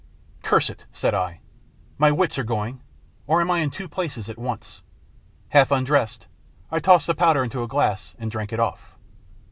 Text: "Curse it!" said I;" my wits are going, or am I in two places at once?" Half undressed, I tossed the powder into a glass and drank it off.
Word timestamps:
"Curse 0.41 0.71
it!" 0.71 0.87
said 1.01 1.13
I;" 1.13 1.41
my 1.99 2.11
wits 2.11 2.39
are 2.39 2.43
going, 2.43 2.81
or 3.27 3.39
am 3.39 3.51
I 3.51 3.59
in 3.59 3.69
two 3.69 3.87
places 3.87 4.29
at 4.29 4.39
once?" 4.39 4.81
Half 5.49 5.69
undressed, 5.69 6.25
I 6.71 6.79
tossed 6.79 7.05
the 7.05 7.13
powder 7.13 7.43
into 7.43 7.61
a 7.61 7.67
glass 7.67 8.15
and 8.17 8.31
drank 8.31 8.51
it 8.51 8.59
off. 8.59 8.97